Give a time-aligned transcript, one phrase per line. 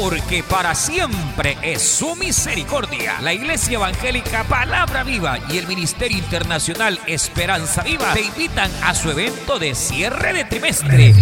[0.00, 3.20] porque para siempre es su misericordia.
[3.20, 9.10] La Iglesia Evangélica Palabra Viva y el Ministerio Internacional Esperanza Viva te invitan a su
[9.10, 11.14] evento de cierre de trimestre.